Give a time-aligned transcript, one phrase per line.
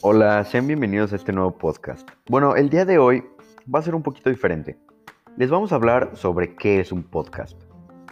[0.00, 2.08] Hola, sean bienvenidos a este nuevo podcast.
[2.28, 3.24] Bueno, el día de hoy
[3.72, 4.76] va a ser un poquito diferente.
[5.36, 7.56] Les vamos a hablar sobre qué es un podcast.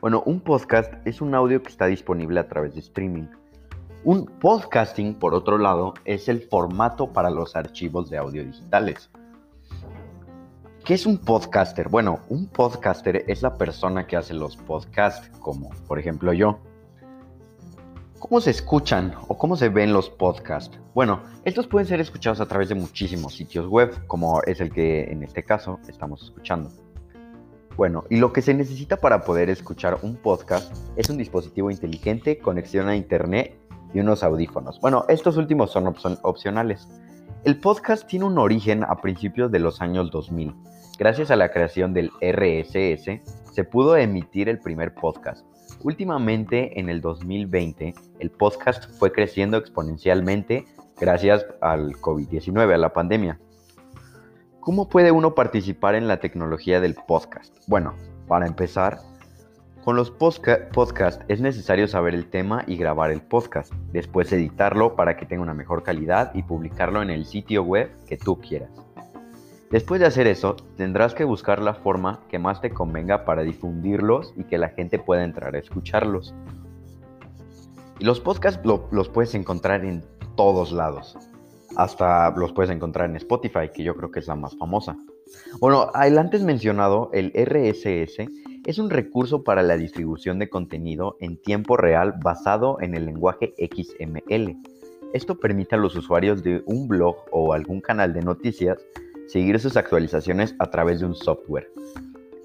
[0.01, 3.27] Bueno, un podcast es un audio que está disponible a través de streaming.
[4.05, 9.11] Un podcasting, por otro lado, es el formato para los archivos de audio digitales.
[10.85, 11.89] ¿Qué es un podcaster?
[11.89, 16.59] Bueno, un podcaster es la persona que hace los podcasts, como por ejemplo yo.
[18.23, 20.79] ¿Cómo se escuchan o cómo se ven los podcasts?
[20.95, 25.11] Bueno, estos pueden ser escuchados a través de muchísimos sitios web, como es el que
[25.11, 26.71] en este caso estamos escuchando.
[27.77, 32.39] Bueno, y lo que se necesita para poder escuchar un podcast es un dispositivo inteligente,
[32.39, 33.59] conexión a internet
[33.93, 34.79] y unos audífonos.
[34.81, 35.93] Bueno, estos últimos son
[36.23, 36.87] opcionales.
[37.43, 40.55] El podcast tiene un origen a principios de los años 2000.
[40.97, 43.21] Gracias a la creación del RSS,
[43.53, 45.45] se pudo emitir el primer podcast
[45.85, 50.65] Últimamente, en el 2020, el podcast fue creciendo exponencialmente
[51.01, 53.41] gracias al COVID-19, a la pandemia.
[54.61, 57.53] ¿Cómo puede uno participar en la tecnología del podcast?
[57.67, 57.95] Bueno,
[58.29, 58.99] para empezar,
[59.83, 65.17] con los podcasts es necesario saber el tema y grabar el podcast, después editarlo para
[65.17, 68.71] que tenga una mejor calidad y publicarlo en el sitio web que tú quieras.
[69.73, 74.35] Después de hacer eso, tendrás que buscar la forma que más te convenga para difundirlos
[74.37, 76.35] y que la gente pueda entrar a escucharlos.
[77.99, 80.05] Y los podcasts los puedes encontrar en
[80.37, 81.17] todos lados.
[81.75, 84.99] Hasta los puedes encontrar en Spotify, que yo creo que es la más famosa.
[85.59, 88.29] Bueno, el antes mencionado, el RSS,
[88.67, 93.55] es un recurso para la distribución de contenido en tiempo real basado en el lenguaje
[93.57, 94.55] XML.
[95.15, 98.79] Esto permite a los usuarios de un blog o algún canal de noticias
[99.27, 101.71] seguir sus actualizaciones a través de un software,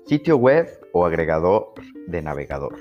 [0.05, 1.73] sitio web o agregador
[2.07, 2.75] de navegador.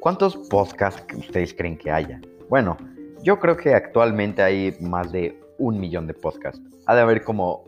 [0.00, 2.20] ¿Cuántos podcasts ustedes creen que haya?
[2.48, 2.76] Bueno,
[3.22, 6.60] yo creo que actualmente hay más de un millón de podcasts.
[6.86, 7.64] Ha de haber como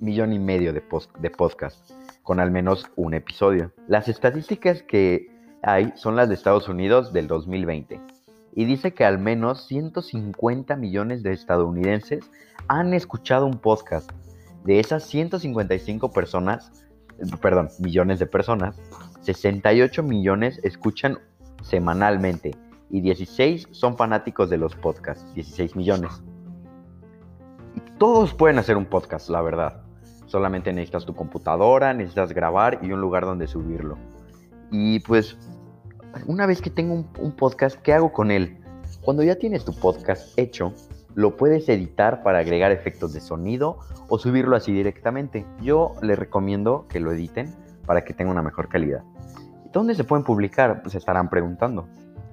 [0.00, 0.82] millón y medio de,
[1.20, 3.72] de podcasts con al menos un episodio.
[3.88, 5.28] Las estadísticas que
[5.62, 8.00] hay son las de Estados Unidos del 2020
[8.54, 12.30] y dice que al menos 150 millones de estadounidenses
[12.68, 14.10] han escuchado un podcast
[14.64, 16.72] de esas 155 personas,
[17.40, 18.80] perdón, millones de personas,
[19.22, 21.18] 68 millones escuchan
[21.62, 22.52] semanalmente
[22.90, 26.22] y 16 son fanáticos de los podcasts, 16 millones.
[27.98, 29.82] todos pueden hacer un podcast, la verdad.
[30.26, 33.98] Solamente necesitas tu computadora, necesitas grabar y un lugar donde subirlo.
[34.70, 35.36] Y pues,
[36.26, 38.56] una vez que tengo un, un podcast, ¿qué hago con él?
[39.02, 40.72] Cuando ya tienes tu podcast hecho,
[41.14, 43.78] lo puedes editar para agregar efectos de sonido
[44.08, 45.46] o subirlo así directamente.
[45.60, 47.54] Yo les recomiendo que lo editen
[47.86, 49.02] para que tenga una mejor calidad.
[49.72, 50.82] ¿Dónde se pueden publicar?
[50.82, 51.88] Pues estarán preguntando.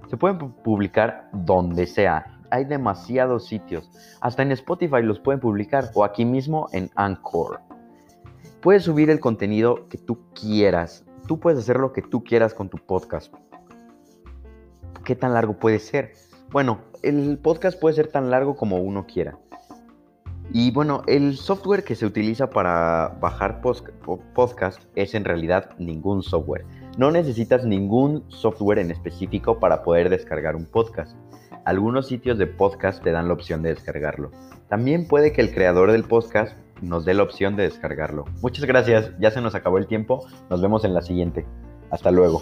[0.10, 2.40] Se pueden publicar donde sea.
[2.50, 3.92] Hay demasiados sitios.
[4.22, 7.62] Hasta en Spotify los pueden publicar o aquí mismo en Anchor.
[8.62, 11.06] Puedes subir el contenido que tú quieras.
[11.28, 13.34] Tú puedes hacer lo que tú quieras con tu podcast.
[15.04, 16.14] ¿Qué tan largo puede ser?
[16.50, 19.38] Bueno, el podcast puede ser tan largo como uno quiera.
[20.54, 26.66] Y bueno, el software que se utiliza para bajar podcast es en realidad ningún software.
[26.98, 31.18] No necesitas ningún software en específico para poder descargar un podcast.
[31.66, 34.32] Algunos sitios de podcast te dan la opción de descargarlo.
[34.70, 38.24] También puede que el creador del podcast nos dé la opción de descargarlo.
[38.42, 40.26] Muchas gracias, ya se nos acabó el tiempo.
[40.50, 41.46] Nos vemos en la siguiente.
[41.92, 42.42] Hasta luego.